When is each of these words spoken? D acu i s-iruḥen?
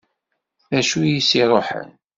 D 0.69 0.71
acu 0.79 0.99
i 1.03 1.21
s-iruḥen? 1.27 1.89